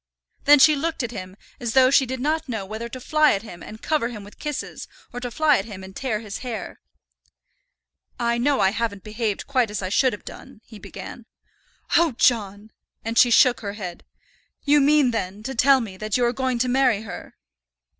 Then 0.45 0.57
she 0.57 0.75
looked 0.75 1.03
at 1.03 1.11
him 1.11 1.35
as 1.59 1.73
though 1.73 1.91
she 1.91 2.07
did 2.07 2.19
not 2.19 2.49
know 2.49 2.65
whether 2.65 2.89
to 2.89 2.99
fly 2.99 3.33
at 3.33 3.43
him 3.43 3.61
and 3.61 3.83
cover 3.83 4.07
him 4.07 4.23
with 4.23 4.39
kisses, 4.39 4.87
or 5.13 5.19
to 5.19 5.29
fly 5.29 5.57
at 5.59 5.65
him 5.65 5.83
and 5.83 5.95
tear 5.95 6.21
his 6.21 6.39
hair. 6.39 6.79
"I 8.19 8.39
know 8.39 8.59
I 8.61 8.71
haven't 8.71 9.03
behaved 9.03 9.45
quite 9.45 9.69
as 9.69 9.83
I 9.83 9.89
should 9.89 10.11
have 10.13 10.25
done," 10.25 10.61
he 10.65 10.79
began. 10.79 11.27
"Oh, 11.95 12.13
John!" 12.13 12.71
and 13.05 13.15
she 13.15 13.29
shook 13.29 13.59
her 13.61 13.73
head. 13.73 14.03
"You 14.63 14.81
mean, 14.81 15.11
then, 15.11 15.43
to 15.43 15.53
tell 15.53 15.81
me 15.81 15.97
that 15.97 16.17
you 16.17 16.25
are 16.25 16.33
going 16.33 16.57
to 16.57 16.67
marry 16.67 17.03
her?" 17.03 17.35